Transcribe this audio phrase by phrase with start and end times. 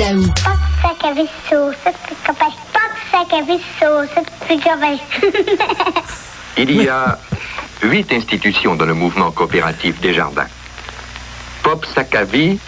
[0.00, 0.22] Daou.
[0.42, 2.46] Pas de sac à vaisseau, ça te copain.
[2.72, 4.96] Pas de sac à vaisseau, ça te copain.
[6.56, 7.18] Il y a
[7.82, 10.46] huit institutions dans le mouvement coopératif des jardins.
[11.62, 12.58] Pop Sakavi,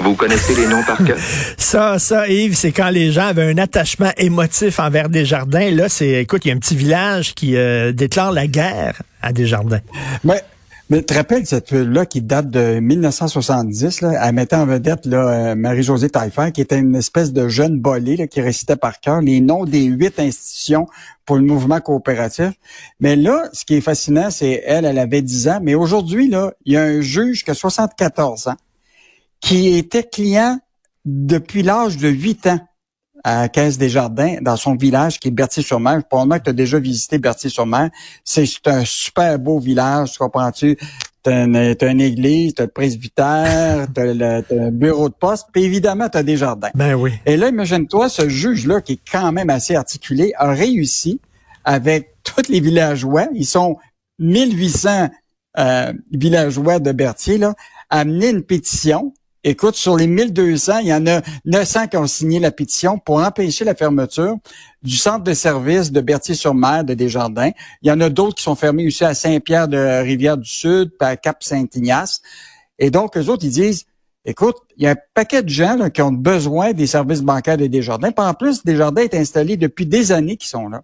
[0.00, 1.16] vous connaissez les noms par cœur?
[1.56, 5.70] Ça, ça, Yves, c'est quand les gens avaient un attachement émotif envers Desjardins.
[5.70, 9.32] Là, c'est, écoute, il y a un petit village qui euh, déclare la guerre à
[9.32, 9.80] Desjardins.
[10.24, 10.42] Mais,
[10.90, 15.06] mais tu te rappelles cette pub-là qui date de 1970, là, elle mettait en vedette
[15.06, 19.00] là, euh, Marie-Josée Taillefer, qui était une espèce de jeune bolée là, qui récitait par
[19.00, 20.86] cœur les noms des huit institutions
[21.24, 22.52] pour le mouvement coopératif.
[23.00, 26.52] Mais là, ce qui est fascinant, c'est elle, elle avait 10 ans, mais aujourd'hui, là,
[26.66, 28.56] il y a un juge qui a 74 ans,
[29.40, 30.58] qui était client
[31.06, 32.60] depuis l'âge de 8 ans
[33.24, 36.02] à Caisse des Jardins, dans son village qui est Berthier-sur-Mer.
[36.08, 37.90] Probablement que tu as déjà visité Berthier-sur-Mer.
[38.22, 40.76] C'est c'est un super beau village, tu comprends-tu?
[41.22, 45.46] T'as une, t'as une église, t'as le presbytère, t'as le, t'as un bureau de poste,
[45.52, 46.68] puis évidemment, t'as des jardins.
[46.74, 47.12] Ben oui.
[47.24, 51.20] Et là, imagine-toi, ce juge-là, qui est quand même assez articulé, a réussi
[51.64, 53.78] avec tous les villageois, ils sont
[54.18, 55.08] 1800
[55.58, 57.54] euh, villageois de Berthier, là,
[57.88, 59.14] à amener une pétition.
[59.46, 63.18] Écoute, sur les 1200, il y en a 900 qui ont signé la pétition pour
[63.18, 64.36] empêcher la fermeture
[64.82, 67.50] du centre de service de Berthier-sur-Mer de Desjardins.
[67.82, 72.22] Il y en a d'autres qui sont fermés aussi à Saint-Pierre de Rivière-du-Sud, à Cap-Saint-Ignace.
[72.78, 73.84] Et donc, eux autres, ils disent,
[74.24, 77.58] écoute, il y a un paquet de gens là, qui ont besoin des services bancaires
[77.58, 78.12] de Desjardins.
[78.12, 80.82] Puis en plus, Desjardins est installé depuis des années qu'ils sont là.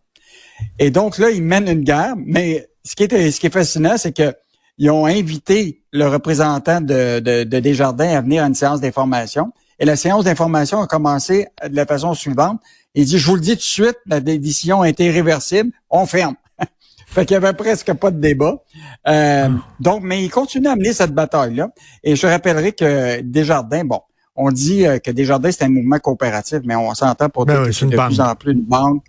[0.78, 2.12] Et donc là, ils mènent une guerre.
[2.14, 4.34] Mais ce qui est, ce qui est fascinant, c'est que
[4.80, 9.52] ils ont invité le représentant de, de, de Desjardins à venir à une séance d'information.
[9.78, 12.60] Et la séance d'information a commencé de la façon suivante.
[12.94, 16.06] Il dit, je vous le dis tout de suite, la décision a été irréversible, on
[16.06, 16.34] ferme.
[17.06, 18.62] fait qu'il y avait presque pas de débat.
[19.06, 19.50] Euh,
[19.80, 21.68] Donc, mais il continue à mener cette bataille-là.
[22.02, 24.00] Et je rappellerai que Desjardins, bon,
[24.34, 27.62] on dit euh, que Desjardins, c'est un mouvement coopératif, mais on s'entend pour Ben dire
[27.64, 28.08] oui, que c'est de banque.
[28.08, 29.04] plus en plus une banque.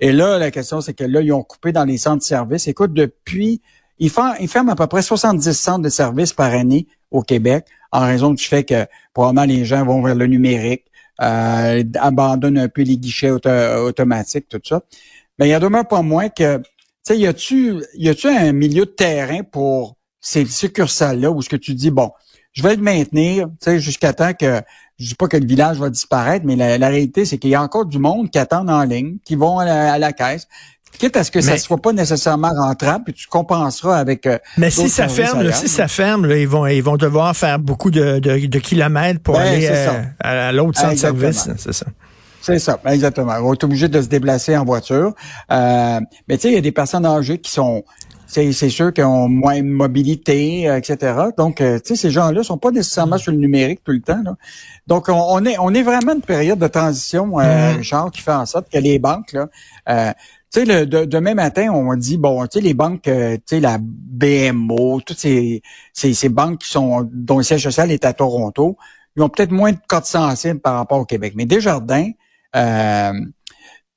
[0.00, 2.66] Et là, la question, c'est que là, ils ont coupé dans les centres de services.
[2.68, 3.60] Écoute, depuis,
[4.00, 8.32] ils, ferment à peu près 70 centres de services par année au Québec, en raison
[8.32, 10.86] du fait que probablement les gens vont vers le numérique,
[11.20, 13.50] euh, abandonnent un peu les guichets auto-
[13.86, 14.82] automatiques, tout ça.
[15.38, 16.64] Mais il y a demeure pas moins que, tu
[17.02, 21.56] sais, y a-tu, y a-tu un milieu de terrain pour ces succursales-là où ce que
[21.56, 22.10] tu dis, bon,
[22.52, 24.62] je vais le maintenir, tu sais, jusqu'à temps que,
[24.98, 27.62] je dis pas que le village va disparaître, mais la, réalité, c'est qu'il y a
[27.62, 30.46] encore du monde qui attendent en ligne, qui vont à la caisse,
[30.98, 34.38] quitte à ce que ça Mais- soit pas nécessairement rentable, puis tu compenseras avec euh,
[34.58, 37.58] Mais si ça ferme, là, si ça ferme, là, ils vont ils vont devoir faire
[37.58, 41.48] beaucoup de, de, de kilomètres pour Ben, aller euh, à, à l'autre centre de service.
[41.56, 41.86] C'est ça.
[42.42, 43.34] C'est ça, exactement.
[43.42, 45.12] On est obligé de se déplacer en voiture.
[45.52, 47.84] Euh, mais tu sais, il y a des personnes âgées qui sont,
[48.26, 51.14] c'est c'est sûr, qui ont moins de mobilité, euh, etc.
[51.36, 54.22] Donc, euh, tu sais, ces gens-là sont pas nécessairement sur le numérique tout le temps.
[54.24, 54.36] là.
[54.86, 57.76] Donc, on, on est on est vraiment une période de transition, euh, Mhm.
[57.78, 59.46] Richard, qui fait en sorte que les banques, là,
[59.90, 60.12] euh,
[60.52, 63.42] tu sais, le, de- demain matin, on dit, bon, tu sais, les banques, euh, tu
[63.56, 65.62] sais, la BMO, toutes ces,
[65.92, 68.76] ces, ces banques qui sont, dont le siège social est à Toronto,
[69.16, 71.34] ils ont peut-être moins de codes sensibles par rapport au Québec.
[71.36, 72.10] Mais Desjardins,
[72.56, 73.12] euh,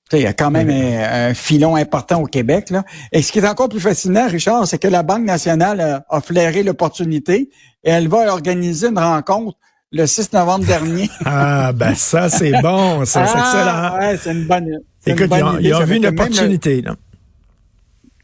[0.10, 2.70] tu sais, il y a quand même un, un filon important au Québec.
[2.70, 2.84] Là.
[3.12, 6.22] Et ce qui est encore plus fascinant, Richard, c'est que la Banque nationale a, a
[6.22, 7.50] flairé l'opportunité
[7.84, 9.58] et elle va organiser une rencontre
[9.94, 11.10] le 6 novembre dernier.
[11.26, 13.06] Ah, ben ça, c'est bon.
[13.06, 14.00] C'est Ah, excellent.
[14.12, 14.68] ouais, c'est une bonne.
[15.00, 16.82] c'est une Écoute, bonne ils ont, vu une le- opportunité.
[16.82, 16.96] là.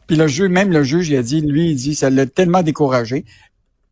[0.07, 2.63] Puis le juge, même le juge, il a dit, lui, il dit, ça l'a tellement
[2.63, 3.23] découragé.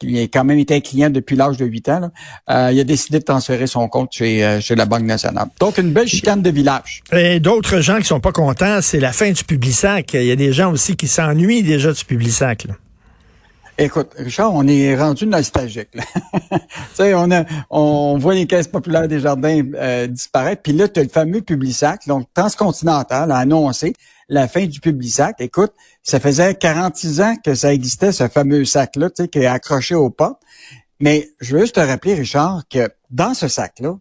[0.04, 2.00] Il a quand même été un client depuis l'âge de 8 ans.
[2.00, 2.12] là.
[2.50, 5.48] Euh, il a décidé de transférer son compte chez, euh, chez la Banque nationale.
[5.60, 7.02] Donc, une belle chicane de village.
[7.12, 10.14] Et d'autres gens qui sont pas contents, c'est la fin du Publisac.
[10.14, 12.66] Il y a des gens aussi qui s'ennuient déjà du Publisac.
[12.66, 12.74] là.
[13.80, 15.90] Écoute, Richard, on est rendu nostalgique.
[15.94, 16.04] là.
[17.00, 20.64] on a, on voit les caisses populaires des jardins euh, disparaître.
[20.64, 23.94] Puis là, tu as le fameux Publisac, donc Transcontinental a annoncé
[24.30, 25.36] la fin du Publisac.
[25.40, 30.10] Écoute, ça faisait 46 ans que ça existait, ce fameux sac-là, qui est accroché aux
[30.10, 30.42] portes.
[31.00, 33.96] Mais je veux juste te rappeler, Richard, que dans ce sac-là,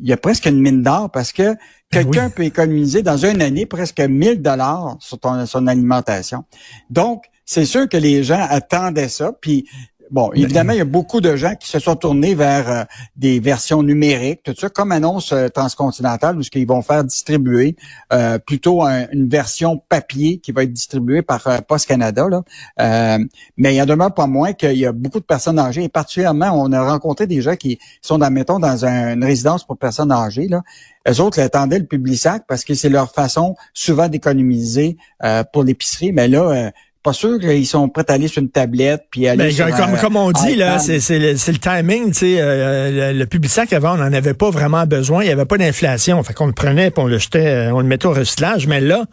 [0.00, 1.56] il y a presque une mine d'or parce que
[1.90, 2.32] quelqu'un oui.
[2.36, 6.44] peut économiser dans une année presque 1000 dollars sur ton- son alimentation.
[6.90, 9.32] Donc, c'est sûr que les gens attendaient ça.
[9.40, 9.66] Puis,
[10.10, 12.84] bon, évidemment, il y a beaucoup de gens qui se sont tournés vers euh,
[13.16, 17.76] des versions numériques, tout ça, comme annonce euh, Transcontinental, où ce qu'ils vont faire distribuer
[18.12, 22.26] euh, plutôt un- une version papier qui va être distribuée par euh, Post Canada.
[22.28, 22.42] Là.
[22.80, 23.24] Euh,
[23.56, 25.88] mais il y en demeure pas moins qu'il y a beaucoup de personnes âgées, et
[25.88, 29.76] particulièrement, on a rencontré des gens qui sont, dans, mettons, dans un- une résidence pour
[29.78, 30.48] personnes âgées.
[30.48, 30.62] Là.
[31.08, 36.12] Eux autres attendaient le Publisac parce que c'est leur façon souvent d'économiser euh, pour l'épicerie.
[36.12, 36.70] Mais là, euh,
[37.02, 40.16] pas sûr qu'ils sont prêts à aller sur une tablette puis aller ben, comme, comme
[40.16, 42.08] on dit là, c'est le, le timing.
[42.08, 45.22] Tu sais, euh, le, le sac avant, on n'en avait pas vraiment besoin.
[45.22, 46.22] Il n'y avait pas d'inflation.
[46.22, 48.66] Fait qu'on le prenait, puis on le jetait, euh, on le mettait au recyclage.
[48.66, 49.04] Mais là,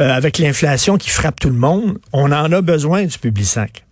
[0.00, 3.84] euh, avec l'inflation qui frappe tout le monde, on en a besoin du sac.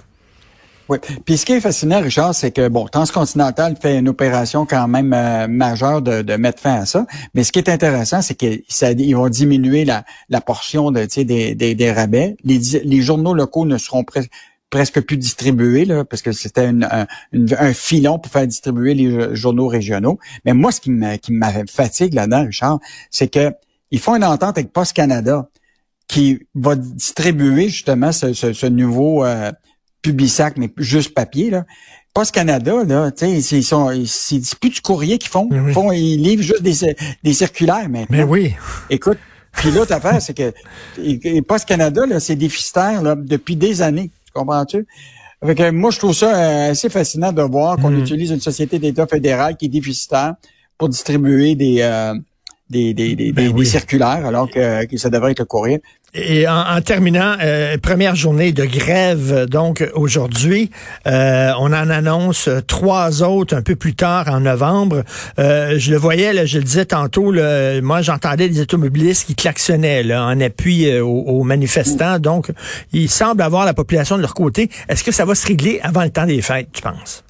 [0.90, 0.98] Oui.
[1.24, 5.12] Puis ce qui est fascinant, Richard, c'est que bon, Transcontinental fait une opération quand même
[5.12, 7.06] euh, majeure de, de, mettre fin à ça.
[7.32, 11.74] Mais ce qui est intéressant, c'est qu'ils vont diminuer la, la portion de, des, des,
[11.76, 12.36] des rabais.
[12.42, 14.04] Les, les journaux locaux ne seront
[14.68, 19.68] presque plus distribués, là, parce que c'était un, un, filon pour faire distribuer les journaux
[19.68, 20.18] régionaux.
[20.44, 21.16] Mais moi, ce qui me,
[21.68, 22.80] fatigue là-dedans, Richard,
[23.12, 23.52] c'est que
[23.92, 25.48] ils font une entente avec Post Canada
[26.08, 29.52] qui va distribuer justement ce, ce, ce nouveau euh,
[30.02, 31.64] Publisac, mais juste papier, là.
[32.12, 35.48] Post Canada, là, tu sais, sont, c'est plus du courrier qu'ils font.
[35.52, 38.06] Ils font, ils livrent juste des, des circulaires maintenant.
[38.10, 38.54] Mais oui.
[38.88, 39.18] Écoute,
[39.52, 40.52] puis l'autre affaire, c'est que
[41.42, 44.10] Post Canada, là, c'est déficitaire, là, depuis des années.
[44.32, 44.86] Comprends-tu?
[45.42, 48.00] Avec, moi, je trouve ça euh, assez fascinant de voir qu'on mm.
[48.00, 50.34] utilise une société d'État fédéral qui est déficitaire
[50.76, 52.14] pour distribuer des, euh,
[52.68, 55.82] des, des, des, ben des, circulaires, alors que, que, ça devrait être le courrier.
[56.12, 60.70] Et en, terminant, euh, première journée de grève, donc aujourd'hui,
[61.06, 65.04] euh, on en annonce trois autres un peu plus tard en novembre.
[65.38, 69.36] Euh, je le voyais, là, je le disais tantôt, là, moi j'entendais des automobilistes qui
[69.36, 72.18] klaxonnaient là, en appui aux, aux, manifestants.
[72.18, 72.50] Donc,
[72.92, 74.68] il semble avoir la population de leur côté.
[74.88, 77.22] Est-ce que ça va se régler avant le temps des fêtes, tu penses?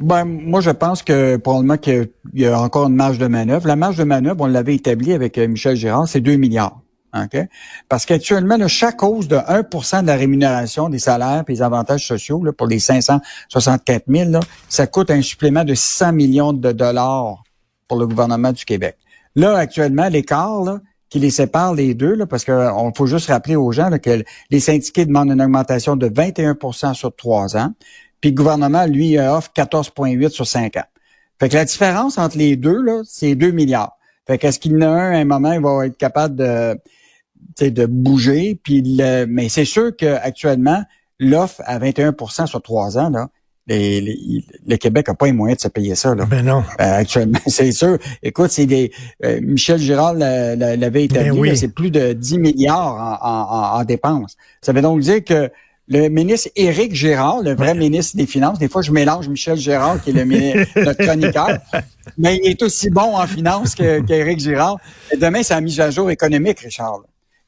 [0.00, 3.68] Ben, moi, je pense que probablement qu'il y a encore une marge de manœuvre.
[3.68, 6.80] La marge de manœuvre, on l'avait établie avec euh, Michel Girard, c'est 2 milliards.
[7.14, 7.44] Okay?
[7.88, 12.42] Parce qu'actuellement, chaque hausse de 1% de la rémunération des salaires et des avantages sociaux
[12.42, 17.44] là, pour les 564 000, là, ça coûte un supplément de 600 millions de dollars
[17.86, 18.96] pour le gouvernement du Québec.
[19.36, 23.70] Là, actuellement, l'écart qui les sépare les deux, là, parce qu'on faut juste rappeler aux
[23.70, 27.72] gens que les syndiqués demandent une augmentation de 21% sur trois ans.
[28.20, 30.84] Puis le gouvernement, lui, offre 14,8 sur 5 ans.
[31.38, 33.96] Fait que la différence entre les deux, c'est 2 milliards.
[34.26, 36.78] Fait qu'est-ce qu'il y en a un, à un moment, il va être capable de,
[37.60, 38.58] de bouger.
[38.62, 38.82] Puis
[39.28, 40.82] mais c'est sûr qu'actuellement,
[41.18, 43.28] l'offre à 21% sur 3 ans, là,
[43.66, 46.14] le Québec n'a pas les moyens de se payer ça.
[46.14, 46.26] Là.
[46.26, 46.62] Ben non.
[46.80, 47.98] Euh, actuellement, c'est sûr.
[48.22, 48.92] Écoute, c'est des.
[49.24, 51.56] Euh, Michel Girard l'avait établi, ben oui.
[51.56, 54.36] c'est plus de 10 milliards en, en, en, dépenses.
[54.60, 55.50] Ça veut donc dire que
[55.86, 58.58] le ministre Éric Gérard, le vrai ministre des Finances.
[58.58, 60.24] Des fois, je mélange Michel Gérard, qui est le
[60.84, 61.58] notre chroniqueur,
[62.16, 64.78] mais il est aussi bon en finance qu'Éric Gérard.
[65.12, 67.00] Et demain, c'est la mise à jour économique, Richard.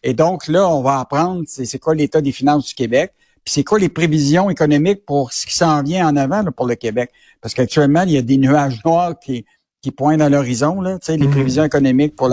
[0.07, 3.13] Et donc, là, on va apprendre c'est quoi l'état des finances du Québec,
[3.45, 6.77] puis c'est quoi les prévisions économiques pour ce qui s'en vient en avant pour le
[6.77, 7.11] Québec.
[7.41, 9.45] Parce qu'actuellement, il y a des nuages noirs qui,
[9.83, 11.31] qui pointent à l'horizon, là, les mhm.
[11.33, 12.31] prévisions économiques pour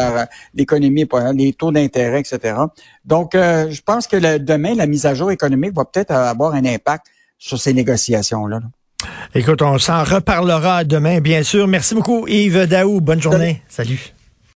[0.53, 2.57] l'économie, les taux d'intérêt, etc.
[3.05, 6.53] Donc, euh, je pense que le, demain, la mise à jour économique va peut-être avoir
[6.53, 7.07] un impact
[7.39, 8.59] sur ces négociations-là.
[9.33, 11.67] Écoute, on s'en reparlera demain, bien sûr.
[11.67, 13.01] Merci beaucoup, Yves Daou.
[13.01, 13.63] Bonne journée.
[13.67, 14.12] Salut.